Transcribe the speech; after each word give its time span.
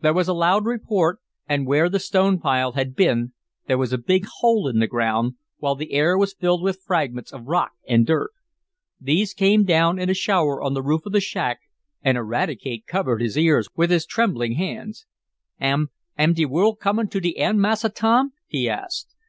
There 0.00 0.14
was 0.14 0.28
a 0.28 0.32
loud 0.32 0.64
report, 0.64 1.18
and 1.48 1.66
where 1.66 1.88
the 1.88 1.98
stone 1.98 2.38
pile 2.38 2.70
had 2.70 2.94
been 2.94 3.32
there 3.66 3.76
was 3.78 3.92
a 3.92 3.98
big 3.98 4.26
hole 4.38 4.68
in 4.68 4.78
the 4.78 4.86
ground, 4.86 5.34
while 5.58 5.74
the 5.74 5.90
air 5.92 6.16
was 6.16 6.34
filled 6.34 6.62
with 6.62 6.84
fragments 6.86 7.32
of 7.32 7.46
rock 7.48 7.72
and 7.88 8.06
dirt. 8.06 8.30
These 9.00 9.34
came 9.34 9.64
down 9.64 9.98
in 9.98 10.08
a 10.08 10.14
shower 10.14 10.62
on 10.62 10.74
the 10.74 10.84
roof 10.84 11.04
of 11.04 11.12
the 11.12 11.20
shack, 11.20 11.62
and 12.00 12.16
Eradicate 12.16 12.86
covered 12.86 13.20
his 13.20 13.36
ears 13.36 13.68
with 13.74 13.90
his 13.90 14.06
trembling 14.06 14.52
hands. 14.52 15.04
"Am 15.60 15.88
am 16.16 16.32
de 16.34 16.44
world 16.44 16.78
comin' 16.78 17.08
to 17.08 17.18
de 17.18 17.36
end, 17.36 17.60
Massa 17.60 17.88
Tom?" 17.88 18.34
he 18.46 18.68
asked. 18.68 19.16